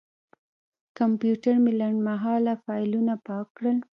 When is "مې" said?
1.63-1.71